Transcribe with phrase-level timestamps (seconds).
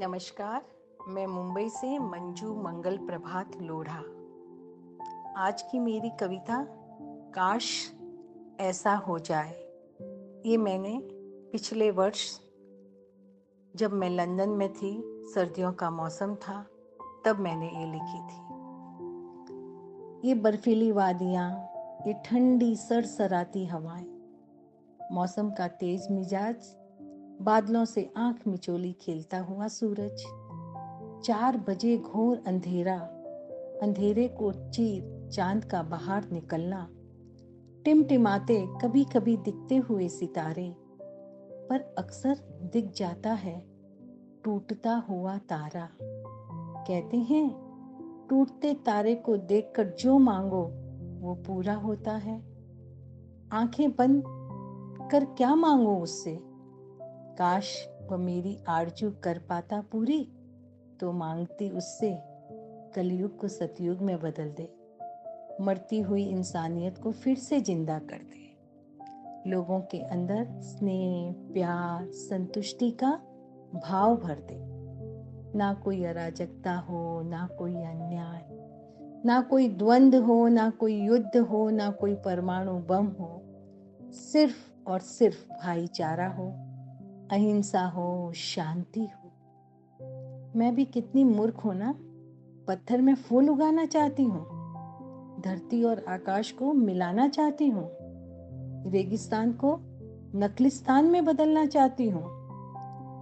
[0.00, 0.62] नमस्कार,
[1.08, 3.98] मैं मुंबई से मंजू मंगल प्रभात लोढ़ा।
[5.36, 6.66] आज की मेरी कविता,
[7.34, 7.92] काश
[8.60, 9.50] ऐसा हो जाए।
[10.46, 11.00] ये मैंने
[11.52, 12.40] पिछले वर्ष,
[13.76, 15.02] जब मैं लंदन में थी,
[15.34, 16.66] सर्दियों का मौसम था,
[17.24, 18.40] तब मैंने ये लिखी थी।
[20.28, 21.70] ये बर्फीली वादियाँ,
[22.06, 24.06] ये ठंडी सरसराती हवाएँ,
[25.12, 26.79] मौसम का तेज मिजाज
[27.42, 30.22] बादलों से आँख मिचोली खेलता हुआ सूरज।
[31.24, 32.96] चार बजे घोर अंधेरा,
[33.82, 36.88] अंधेरे को चीर चाँद का बाहर निकलना।
[37.84, 40.76] टिमटिमाते कभी कभी दिखते हुए सितारे,
[41.70, 42.34] पर अक्सर
[42.72, 43.64] दिख जाता है
[44.44, 45.88] टूटता हुआ तारा।
[46.86, 47.70] कहते हैं,
[48.30, 50.62] टूटते तारे को देखकर जो मांगो,
[51.20, 52.42] वो पूरा होता है।
[53.52, 54.22] आँखें बंद
[55.12, 56.49] कर क्या मांगो उससे?
[57.42, 60.32] काश वो मेरी आरज़ू कर पाता पूरी
[61.00, 62.18] तो मांगती उससे,
[62.94, 64.76] कलयुग को सतयुग में बदल दे।
[65.60, 72.90] मरती हुई इंसानियत को फिर से ज़िंदा कर दे। लोगों के अंदर स्नेह, प्यार, संतुष्टि
[72.90, 73.10] का
[73.74, 74.58] भाव भर दे।
[75.58, 78.46] ना कोई अराजकता हो, ना कोई अन्याय,
[79.24, 83.42] ना कोई द्वंद हो, ना कोई युद्ध हो, ना कोई परमाणु बम हो।
[84.12, 86.69] सिर्फ़ और सिर्फ़ भाईचारा हो।
[87.32, 89.30] अहिंसा हो, शांति हो।
[90.58, 91.94] मैं भी कितनी मूर्ख हूँ ना?
[92.68, 94.42] पत्थर में फूल उगाना चाहती हूँ,
[95.40, 97.90] धरती और आकाश को मिलाना चाहती हूँ,
[98.90, 99.80] रेगिस्तान को
[100.34, 102.24] नकलिस्तान में बदलना चाहती हूँ।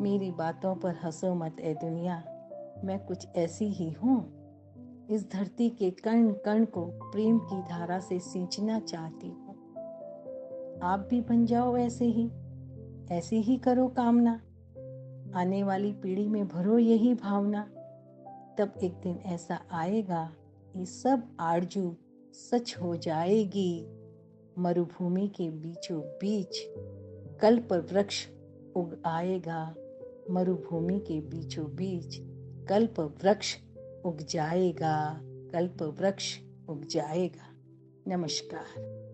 [0.00, 2.22] मेरी बातों पर हंसो मत, ए दुनिया।
[2.84, 4.32] मैं कुछ ऐसी ही हूँ।
[5.10, 9.54] इस धरती के कण कण को प्रेम की धारा से सींचना चाहती हूँ।
[10.82, 12.30] आप भी बन जाओ ऐसे ही।
[13.10, 14.40] ऐसी ही करो कामना।
[15.34, 17.62] आने वाली पीढ़ी में भरो यही भावना।
[18.58, 20.32] तब एक दिन ऐसा आएगा
[20.76, 21.96] ये सब आरज़ू
[22.32, 23.86] सच हो जाएगी।
[24.58, 26.58] मरुभूमि के बीचों बीच
[27.40, 28.26] कल्प वृक्ष
[28.76, 29.74] उग आएगा।
[30.30, 32.18] मरुभूमि के बीचों बीच
[32.68, 33.56] कल्प वृक्ष
[34.04, 37.52] उग जाएगा। कल्प वृक्ष उग जाएगा।
[38.08, 39.05] नमस्कार।